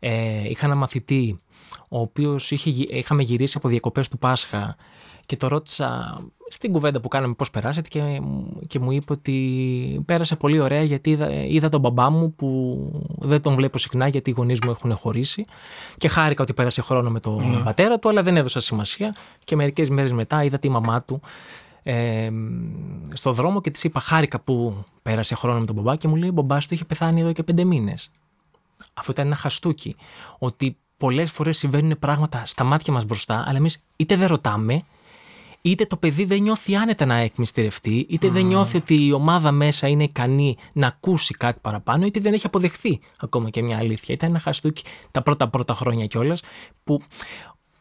[0.00, 1.40] ε, είχα ένα μαθητή,
[1.88, 4.76] ο οποίος είχε, είχαμε γυρίσει από διακοπές του Πάσχα
[5.26, 8.20] και το ρώτησα στην κουβέντα που κάναμε πώς περάσετε και,
[8.66, 12.78] και μου είπε ότι πέρασε πολύ ωραία γιατί είδα, είδα τον μπαμπά μου που
[13.18, 15.44] δεν τον βλέπω συχνά γιατί οι γονείς μου έχουν χωρίσει
[15.98, 17.62] και χάρηκα ότι πέρασε χρόνο με τον ναι.
[17.64, 21.20] πατέρα του αλλά δεν έδωσα σημασία και μερικές μέρες μετά είδα τη μαμά του
[21.84, 22.30] ε,
[23.12, 26.28] στο δρόμο και της είπα χάρηκα που πέρασε χρόνο με τον μπαμπά και μου λέει
[26.28, 28.10] ο μπαμπάς του είχε πεθάνει εδώ και πέντε μήνες.
[28.94, 29.96] Αυτό ήταν ένα χαστούκι
[30.38, 34.82] ότι πολλές φορές συμβαίνουν πράγματα στα μάτια μας μπροστά αλλά εμείς είτε δεν ρωτάμε
[35.66, 39.88] είτε το παιδί δεν νιώθει άνετα να εκμυστηρευτεί, είτε δεν νιώθει ότι η ομάδα μέσα
[39.88, 44.14] είναι ικανή να ακούσει κάτι παραπάνω, είτε δεν έχει αποδεχθεί ακόμα και μια αλήθεια.
[44.14, 46.42] Ήταν ένα χαστούκι τα πρώτα πρώτα χρόνια κιόλας
[46.84, 47.02] που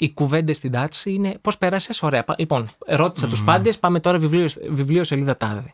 [0.03, 2.25] οι κουβέντες στην τάξη είναι πώς πέρασες, ωραία.
[2.37, 3.29] Λοιπόν, ρώτησα mm.
[3.29, 5.73] του πάντες, πάμε τώρα βιβλίο, βιβλίο σελίδα τάδε.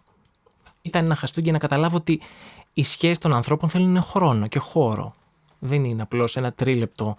[0.81, 2.21] Ήταν ένα χαστούκι να καταλάβω ότι
[2.73, 5.15] οι σχέσεις των ανθρώπων θέλουν χρόνο και χώρο.
[5.59, 7.17] Δεν είναι απλώς ένα τρίλεπτο.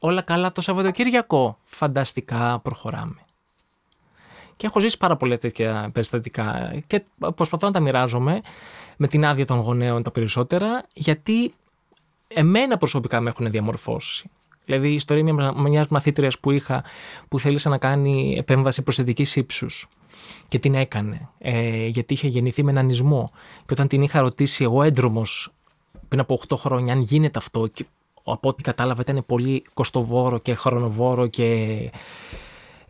[0.00, 1.58] Όλα καλά το Σαββατοκύριακο.
[1.64, 3.16] Φανταστικά προχωράμε.
[4.56, 7.02] Και έχω ζήσει πάρα πολλά τέτοια περιστατικά και
[7.34, 8.40] προσπαθώ να τα μοιράζομαι
[8.96, 11.54] με την άδεια των γονέων τα περισσότερα, γιατί
[12.28, 14.30] εμένα προσωπικά με έχουν διαμορφώσει.
[14.72, 16.84] Δηλαδή, η ιστορία μια μαθήτριας που είχα
[17.28, 19.88] που θέλησε να κάνει επέμβαση προσθετικής ύψους
[20.48, 23.30] και την έκανε, ε, γιατί είχε γεννηθεί με έναν νησμό.
[23.66, 25.52] Και όταν την είχα ρωτήσει, εγώ έντρομος
[26.08, 27.86] πριν από 8 χρόνια, αν γίνεται αυτό, και
[28.24, 31.90] από ό,τι κατάλαβα ήταν πολύ κοστοβόρο και χρονοβόρο και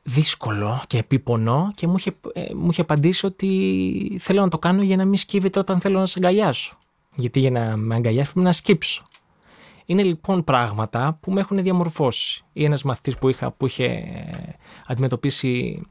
[0.03, 4.83] δύσκολο και επίπονο και μου είχε, ε, μου είχε απαντήσει ότι θέλω να το κάνω
[4.83, 6.77] για να μην σκύβεται όταν θέλω να σε αγκαλιάσω.
[7.17, 9.07] Γιατί για να με αγκαλιάσει πρέπει να σκύψω.
[9.87, 12.45] Είναι λοιπόν πράγματα που με έχουν διαμορφώσει.
[12.53, 14.53] Ή ένας μαθητής που είχα που είχε ε,
[14.87, 15.83] αντιμετωπίσει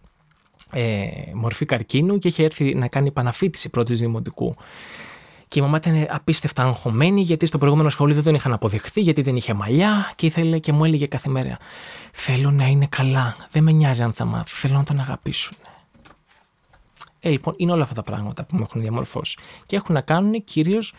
[0.71, 1.01] ε,
[1.33, 4.55] μορφή καρκίνου και είχε έρθει να κάνει επαναφήτηση πρώτης δημοτικού.
[5.47, 9.21] Και η μαμά ήταν απίστευτα αγχωμένη γιατί στο προηγούμενο σχολείο δεν τον είχαν αποδεχθεί, γιατί
[9.21, 11.57] δεν είχε μαλλιά και ήθελε και μου έλεγε κάθε μέρα
[12.11, 13.35] Θέλω να είναι καλά.
[13.49, 14.49] Δεν με νοιάζει αν θα μάθει.
[14.49, 15.57] Θέλω να τον αγαπήσουν.
[17.19, 19.37] Ε, λοιπόν, είναι όλα αυτά τα πράγματα που με έχουν διαμορφώσει.
[19.65, 20.93] Και έχουν να κάνουν κυρίως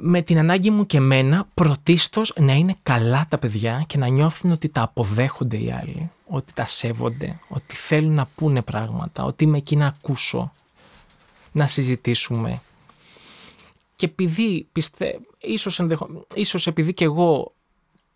[0.00, 4.50] με την ανάγκη μου και εμένα πρωτίστως να είναι καλά τα παιδιά και να νιώθουν
[4.50, 9.56] ότι τα αποδέχονται οι άλλοι, ότι τα σέβονται, ότι θέλουν να πούνε πράγματα, ότι είμαι
[9.56, 10.52] εκεί να ακούσω,
[11.52, 12.60] να συζητήσουμε.
[13.96, 15.80] Και επειδή πιστεύω, ίσως,
[16.34, 17.52] ίσως επειδή και εγώ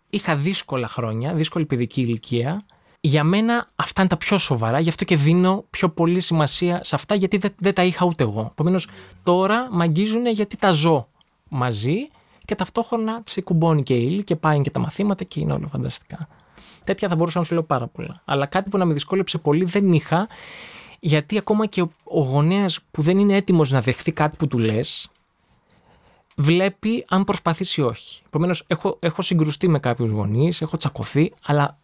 [0.09, 2.65] είχα δύσκολα χρόνια, δύσκολη παιδική ηλικία.
[2.99, 6.95] Για μένα αυτά είναι τα πιο σοβαρά, γι' αυτό και δίνω πιο πολύ σημασία σε
[6.95, 8.47] αυτά, γιατί δεν, τα είχα ούτε εγώ.
[8.51, 8.89] Επομένως,
[9.23, 11.07] τώρα με αγγίζουν γιατί τα ζω
[11.49, 12.07] μαζί
[12.45, 16.27] και ταυτόχρονα τσικουμπώνει και η ύλη και πάει και τα μαθήματα και είναι όλα φανταστικά.
[16.83, 18.21] Τέτοια θα μπορούσα να σου λέω πάρα πολλά.
[18.25, 20.27] Αλλά κάτι που να με δυσκόλεψε πολύ δεν είχα,
[20.99, 24.57] γιατί ακόμα και ο, ο γονέας που δεν είναι έτοιμος να δεχθεί κάτι που του
[24.57, 25.09] λες,
[26.35, 28.21] βλέπει αν προσπαθήσει ή όχι.
[28.25, 31.77] Επομένως, έχω, έχω συγκρουστεί με κάποιους γονείς, έχω τσακωθεί, αλλά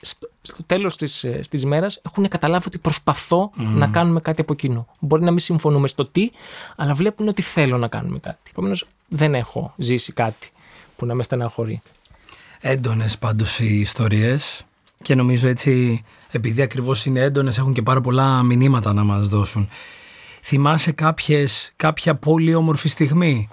[0.00, 4.54] στο, στο τέλος της της ε, μέρας έχουν καταλάβει ότι προσπαθώ να κάνουμε κάτι από
[4.54, 4.86] κοινού.
[4.98, 6.30] Μπορεί να μην συμφωνούμε στο τι,
[6.76, 8.50] αλλά βλέπουν ότι θέλω να κάνουμε κάτι.
[8.50, 10.50] Επομένως, δεν έχω ζήσει κάτι
[10.96, 11.82] που να με στεναχωρεί.
[12.60, 14.64] Έντονες πάντως οι ιστορίες
[15.02, 19.68] και νομίζω έτσι, επειδή ακριβώς είναι έντονες, έχουν και πάρα πολλά μηνύματα να μας δώσουν.
[20.42, 23.48] Θυμάσαι κάποιες, κάποια πολύ όμορφη στιγμή,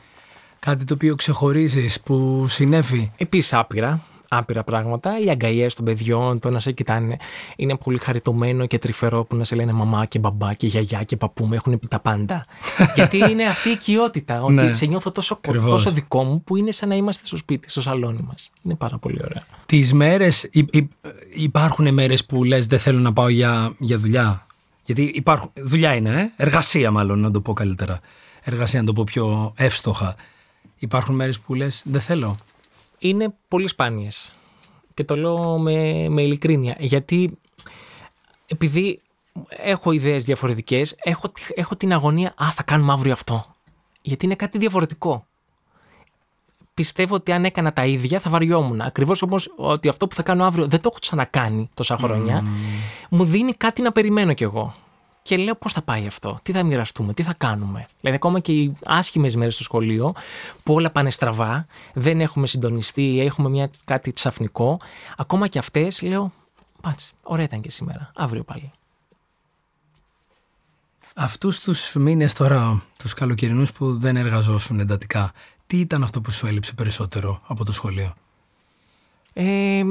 [0.59, 4.01] κάτι το οποίο ξεχωρίζεις που συνέβη; Επίσης άπειρα
[4.33, 5.19] άπειρα πράγματα.
[5.19, 7.17] Οι αγκαλιές των παιδιών, το να σε κοιτάνε.
[7.55, 11.17] Είναι πολύ χαριτωμένο και τρυφερό που να σε λένε μαμά και μπαμπά και γιαγιά και
[11.17, 12.45] παππού μου έχουν πει τα πάντα.
[12.95, 14.41] Γιατί είναι αυτή η οικειότητα.
[14.41, 14.73] ότι ναι.
[14.73, 15.39] σε νιώθω τόσο,
[15.69, 18.51] τόσο δικό μου που είναι σαν να είμαστε στο σπίτι, στο σαλόνι μας.
[18.61, 19.43] Είναι πάρα πολύ ωραία.
[19.65, 20.49] Τις μέρες,
[21.35, 24.45] υπάρχουν μέρες που λες δεν θέλω να πάω για, για δουλειά.
[24.85, 27.99] Γιατί υπάρχουν, δουλειά είναι, ε; εργασία μάλλον να το πω καλύτερα.
[28.43, 30.15] Εργασία να το πω πιο εύστοχα.
[30.77, 32.37] Υπάρχουν μέρες που λες δεν θέλω
[33.01, 34.33] είναι πολύ σπάνιες.
[34.93, 36.75] Και το λέω με, με ειλικρίνεια.
[36.79, 37.37] Γιατί
[38.47, 39.01] επειδή
[39.49, 43.45] έχω ιδέες διαφορετικές, έχω, έχω την αγωνία «Α, θα κάνουμε αύριο αυτό».
[44.01, 45.25] Γιατί είναι κάτι διαφορετικό.
[46.73, 48.81] Πιστεύω ότι αν έκανα τα ίδια θα βαριόμουν.
[48.81, 52.43] Ακριβώς όμως ότι αυτό που θα κάνω αύριο δεν το έχω ξανακάνει τόσα χρόνια.
[53.09, 54.75] Μου δίνει κάτι να περιμένω κι εγώ
[55.23, 58.51] και λέω πώς θα πάει αυτό, τι θα μοιραστούμε, τι θα κάνουμε; Δηλαδή, ακόμα και
[58.51, 60.13] οι άσχημες μέρες στο σχολείο,
[60.63, 64.79] που όλα πάνε στραβά, δεν έχουμε συντονιστεί, έχουμε μια, κάτι τσαφνικό,
[65.17, 66.31] ακόμα και αυτές λέω,
[66.81, 68.71] πάτσε, ωραία ήταν και σήμερα, αύριο πάλι.
[71.15, 75.31] Αυτούς τους μήνες τώρα, τους καλοκαιρινούς που δεν εργαζόσουν εντατικά,
[75.67, 78.13] τι ήταν αυτό που σου έλειψε περισσότερο από το σχολείο;
[79.33, 79.83] Ε,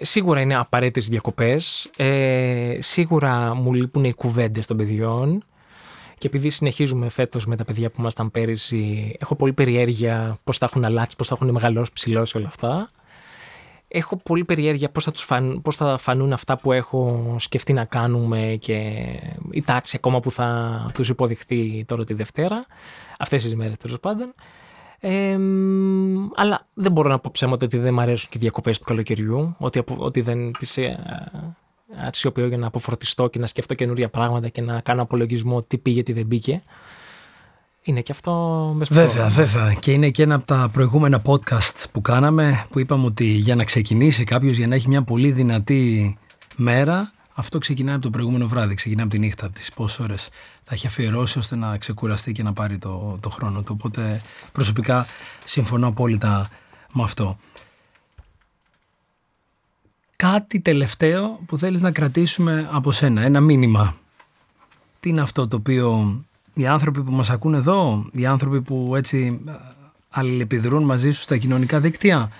[0.00, 1.90] σίγουρα είναι απαραίτητες διακοπές.
[1.96, 5.44] Ε, σίγουρα μου λείπουν οι κουβέντες των παιδιών.
[6.18, 10.66] Και επειδή συνεχίζουμε φέτος με τα παιδιά που ήμασταν πέρυσι, έχω πολύ περιέργεια πώς θα
[10.66, 12.90] έχουν αλλάξει, πώς θα έχουν μεγαλώσει, ψηλώσει όλα αυτά.
[13.88, 17.84] Έχω πολύ περιέργεια πώς θα, τους φαν, πώς θα φανούν αυτά που έχω σκεφτεί να
[17.84, 18.76] κάνουμε και
[19.50, 22.66] η τάξη ακόμα που θα τους υποδειχθεί τώρα τη Δευτέρα.
[23.18, 24.34] Αυτές τις μέρες τέλος πάντων.
[25.00, 25.38] Ε,
[26.34, 29.54] αλλά δεν μπορώ να πω ψέματα ότι δεν μου αρέσουν και οι διακοπές του καλοκαιριού,
[29.58, 30.98] ότι, ότι δεν τις ε,
[32.06, 36.02] αξιοποιώ για να αποφορτιστώ και να σκεφτώ καινούρια πράγματα και να κάνω απολογισμό τι πήγε,
[36.02, 36.62] τι δεν πήγε.
[37.82, 38.32] Είναι και αυτό
[38.76, 39.72] μέσα Βέβαια, βέβαια.
[39.72, 43.64] Και είναι και ένα από τα προηγούμενα podcast που κάναμε που είπαμε ότι για να
[43.64, 46.16] ξεκινήσει κάποιος, για να έχει μια πολύ δυνατή
[46.56, 50.28] μέρα, αυτό ξεκινάει από το προηγούμενο βράδυ, ξεκινάει από τη νύχτα, από τις πόσες ώρες
[50.64, 53.76] θα έχει αφιερώσει ώστε να ξεκουραστεί και να πάρει το, το χρόνο του.
[53.78, 54.22] Οπότε
[54.52, 55.06] προσωπικά
[55.44, 56.48] συμφωνώ απόλυτα
[56.92, 57.38] με αυτό.
[60.16, 63.96] Κάτι τελευταίο που θέλεις να κρατήσουμε από σένα, ένα μήνυμα.
[65.00, 66.20] Τι είναι αυτό το οποίο
[66.54, 69.52] οι άνθρωποι που μας ακούν εδώ, οι άνθρωποι που έτσι ε,
[70.10, 72.30] αλληλεπιδρούν μαζί σου στα κοινωνικά δίκτυα,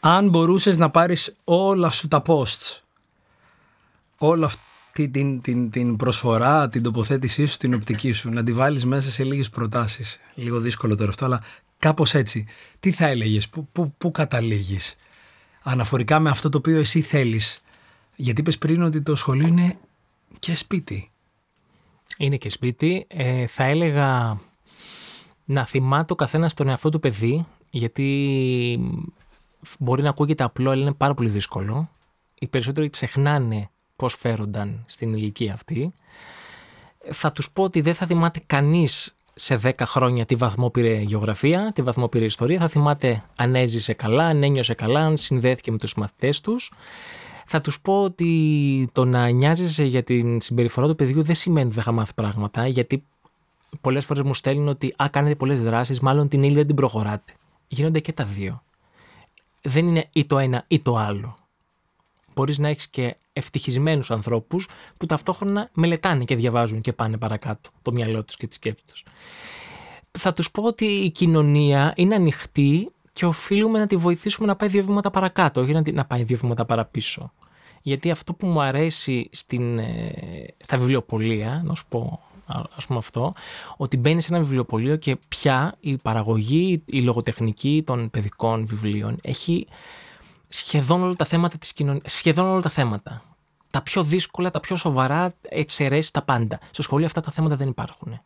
[0.00, 2.83] αν μπορούσες να πάρεις όλα σου τα posts,
[4.26, 4.62] όλα αυτά
[4.94, 9.24] την, την, την προσφορά, την τοποθέτησή σου, την οπτική σου, να τη βάλεις μέσα σε
[9.24, 10.20] λίγες προτάσεις.
[10.34, 11.42] Λίγο δύσκολο τώρα αυτό, αλλά
[11.78, 12.46] κάπως έτσι.
[12.80, 14.94] Τι θα έλεγες, πού, πού, πού καταλήγεις,
[15.62, 17.62] αναφορικά με αυτό το οποίο εσύ θέλεις.
[18.16, 19.78] Γιατί είπες πριν ότι το σχολείο είναι
[20.38, 21.10] και σπίτι.
[22.16, 23.06] Είναι και σπίτι.
[23.08, 24.40] Ε, θα έλεγα
[25.44, 29.08] να θυμάται ο καθένας τον εαυτό του παιδί, γιατί
[29.78, 31.90] μπορεί να ακούγεται απλό, αλλά είναι πάρα πολύ δύσκολο.
[32.38, 35.92] Οι περισσότεροι ξεχνάνε πώς φέρονταν στην ηλικία αυτή.
[37.10, 41.72] Θα τους πω ότι δεν θα θυμάται κανείς σε 10 χρόνια τι βαθμό πήρε γεωγραφία,
[41.74, 42.58] τι βαθμό πήρε ιστορία.
[42.58, 46.72] Θα θυμάται αν έζησε καλά, αν ένιωσε καλά, αν συνδέθηκε με τους μαθητές τους.
[47.46, 51.74] Θα τους πω ότι το να νοιάζεσαι για την συμπεριφορά του παιδιού δεν σημαίνει ότι
[51.74, 53.04] δεν θα μάθει πράγματα, γιατί
[53.80, 57.32] πολλές φορές μου στέλνουν ότι «Α, κάνετε πολλές δράσεις, μάλλον την ύλη δεν την προχωράτε».
[57.68, 58.62] Γίνονται και τα δύο.
[59.62, 61.36] Δεν είναι ή το ένα ή το άλλο
[62.34, 67.92] μπορείς να έχεις και ευτυχισμένους ανθρώπους που ταυτόχρονα μελετάνε και διαβάζουν και πάνε παρακάτω το
[67.92, 69.04] μυαλό τους και τη σκέψη τους.
[70.10, 74.68] Θα τους πω ότι η κοινωνία είναι ανοιχτή και οφείλουμε να τη βοηθήσουμε να πάει
[74.68, 77.32] δύο βήματα παρακάτω, όχι να πάει δύο βήματα παραπίσω.
[77.82, 82.20] Γιατί αυτό που μου αρέσει στην, ε, στα βιβλιοπολία, να σου πω
[82.76, 83.32] ας πούμε αυτό,
[83.76, 89.66] ότι μπαίνει σε ένα βιβλιοπωλείο και πια η παραγωγή, η λογοτεχνική των παιδικών βιβλίων έχει
[90.56, 93.22] σχεδόν όλα τα θέματα της κοινωνίας, σχεδόν όλα τα θέματα.
[93.70, 96.58] Τα πιο δύσκολα, τα πιο σοβαρά, εξαιρέσει τα πάντα.
[96.70, 98.20] Στο σχολείο αυτά τα θέματα δεν υπάρχουν.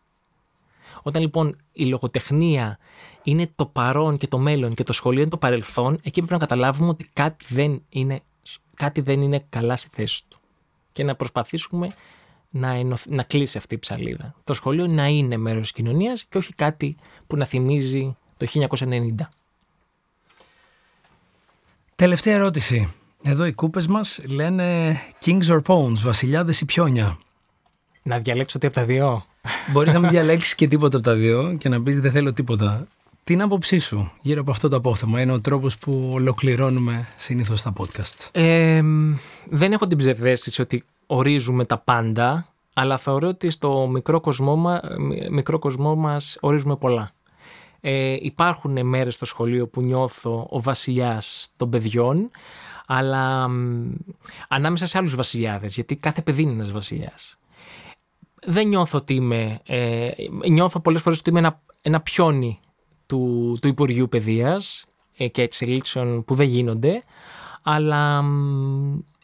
[1.02, 2.78] Όταν λοιπόν η λογοτεχνία
[3.22, 6.38] είναι το παρόν και το μέλλον και το σχολείο είναι το παρελθόν, εκεί πρέπει να
[6.38, 8.22] καταλάβουμε ότι κάτι δεν είναι,
[8.74, 10.38] κάτι δεν είναι καλά στη θέση του.
[10.92, 11.94] Και να προσπαθήσουμε
[12.50, 14.34] να, να κλείσει αυτή η ψαλίδα.
[14.44, 19.14] Το σχολείο να είναι μέρος της κοινωνίας και όχι κάτι που να θυμίζει το 1990.
[21.98, 22.94] Τελευταία ερώτηση.
[23.22, 27.18] Εδώ οι κούπες μας λένε Kings or Pawns, βασιλιάδες ή πιόνια.
[28.02, 29.24] Να διαλέξω τι από τα δύο.
[29.72, 32.86] Μπορείς να μην διαλέξεις και τίποτα από τα δύο και να πεις δεν θέλω τίποτα.
[33.24, 35.20] Τι είναι άποψή σου γύρω από αυτό το απόθεμα.
[35.20, 38.28] Είναι ο τρόπος που ολοκληρώνουμε συνήθως τα podcast.
[38.32, 38.82] Ε,
[39.48, 44.80] δεν έχω την ψευδέστηση ότι ορίζουμε τα πάντα, αλλά θεωρώ ότι στο μικρό κοσμό, μα,
[45.30, 47.12] μικρό κοσμό μας ορίζουμε πολλά.
[47.80, 52.30] Ε, υπάρχουν μέρες στο σχολείο που νιώθω ο βασιλιάς των παιδιών,
[52.86, 53.48] αλλά
[54.48, 57.38] ανάμεσα σε άλλους βασιλιάδες, γιατί κάθε παιδί είναι ένας βασιλιάς.
[58.44, 60.10] Δεν νιώθω ότι είμαι, ε,
[60.48, 62.60] νιώθω πολλές φορές ότι είμαι ένα, ένα πιόνι
[63.06, 64.84] του, του Υπουργείου Παιδείας
[65.16, 67.02] ε, και εξελίξεων που δεν γίνονται,
[67.62, 68.24] αλλά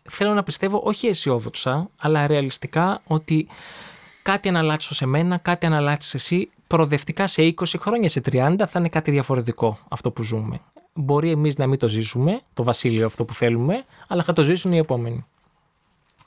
[0.03, 3.49] θέλω να πιστεύω όχι αισιόδοξα, αλλά ρεαλιστικά ότι
[4.23, 8.89] κάτι αναλάξω σε μένα, κάτι αναλάξει εσύ, προοδευτικά σε 20 χρόνια, σε 30 θα είναι
[8.89, 10.61] κάτι διαφορετικό αυτό που ζούμε.
[10.95, 14.73] Μπορεί εμείς να μην το ζήσουμε, το βασίλειο αυτό που θέλουμε, αλλά θα το ζήσουν
[14.73, 15.25] οι επόμενοι.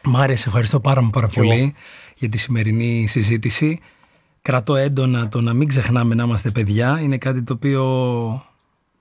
[0.04, 1.76] Μάρια, σε ευχαριστώ πάρα, πάρα πολύ
[2.16, 3.80] για τη σημερινή συζήτηση.
[4.42, 7.00] Κρατώ έντονα το να μην ξεχνάμε να είμαστε παιδιά.
[7.02, 7.84] Είναι κάτι το οποίο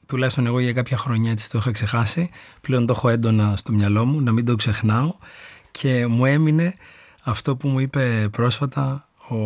[0.07, 2.31] τουλάχιστον εγώ για κάποια χρόνια έτσι το είχα ξεχάσει.
[2.61, 5.15] Πλέον το έχω έντονα στο μυαλό μου, να μην το ξεχνάω.
[5.71, 6.75] Και μου έμεινε
[7.23, 9.37] αυτό που μου είπε πρόσφατα ο,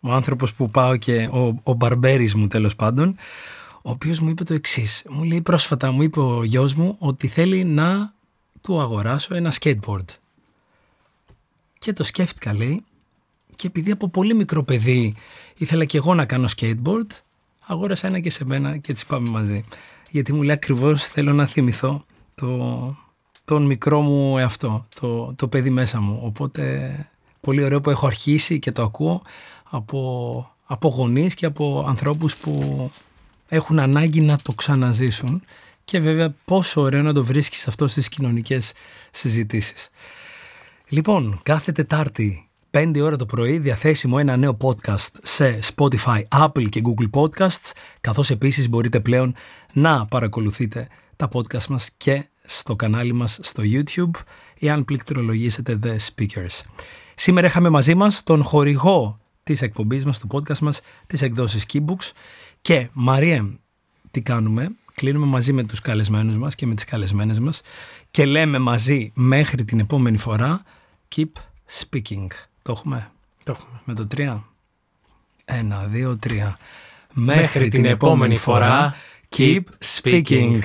[0.00, 3.16] ο άνθρωπος που πάω και ο, ο μπαρμπέρης μου τέλος πάντων,
[3.82, 5.04] ο οποίος μου είπε το εξής.
[5.08, 8.12] Μου λέει πρόσφατα, μου είπε ο γιος μου ότι θέλει να
[8.60, 10.04] του αγοράσω ένα skateboard.
[11.78, 12.84] Και το σκέφτηκα λέει
[13.56, 15.14] και επειδή από πολύ μικρό παιδί
[15.56, 17.06] ήθελα και εγώ να κάνω skateboard,
[17.66, 19.64] αγόρασα ένα και σε μένα και έτσι πάμε μαζί.
[20.10, 22.96] Γιατί μου λέει ακριβώς θέλω να θυμηθώ το,
[23.44, 26.20] τον μικρό μου εαυτό, το, το παιδί μέσα μου.
[26.22, 26.94] Οπότε
[27.40, 29.22] πολύ ωραίο που έχω αρχίσει και το ακούω
[29.70, 32.90] από, από γονείς και από ανθρώπους που
[33.48, 35.42] έχουν ανάγκη να το ξαναζήσουν
[35.84, 38.72] και βέβαια πόσο ωραίο να το βρίσκεις αυτό στις κοινωνικές
[39.10, 39.90] συζητήσεις.
[40.88, 46.82] Λοιπόν, κάθε Τετάρτη 5 ώρα το πρωί διαθέσιμο ένα νέο podcast σε Spotify, Apple και
[46.84, 49.34] Google Podcasts καθώς επίσης μπορείτε πλέον
[49.72, 54.20] να παρακολουθείτε τα podcast μας και στο κανάλι μας στο YouTube
[54.58, 56.60] ή αν πληκτρολογήσετε The Speakers.
[57.14, 59.19] Σήμερα είχαμε μαζί μας τον χορηγό
[59.52, 62.10] της εκπομπής μας, του podcast μας, τις εκδόσεις Keybooks
[62.60, 63.58] και Μαρία,
[64.10, 67.62] τι κάνουμε, κλείνουμε μαζί με τους καλεσμένους μας και με τις καλεσμένες μας
[68.10, 70.62] και λέμε μαζί μέχρι την επόμενη φορά
[71.16, 71.32] Keep
[71.80, 72.26] Speaking.
[72.62, 73.10] Το έχουμε;
[73.42, 73.80] Το έχουμε.
[73.84, 74.44] Με το τρία;
[75.44, 76.58] Ένα, δύο, τρία.
[77.12, 78.94] Μέχρι, την, επόμενη φορά,
[79.36, 79.62] keep
[80.02, 80.58] speaking.